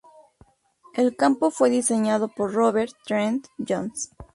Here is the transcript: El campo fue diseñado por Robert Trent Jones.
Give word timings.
El 0.95 1.15
campo 1.15 1.51
fue 1.51 1.69
diseñado 1.69 2.27
por 2.27 2.51
Robert 2.55 2.93
Trent 3.05 3.45
Jones. 3.59 4.09